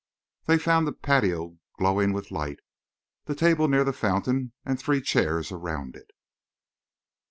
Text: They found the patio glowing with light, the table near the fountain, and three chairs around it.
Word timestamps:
They 0.47 0.57
found 0.57 0.87
the 0.87 0.93
patio 0.93 1.59
glowing 1.77 2.11
with 2.11 2.31
light, 2.31 2.59
the 3.25 3.35
table 3.35 3.67
near 3.67 3.83
the 3.83 3.93
fountain, 3.93 4.51
and 4.65 4.79
three 4.79 4.99
chairs 4.99 5.51
around 5.51 5.95
it. 5.95 6.09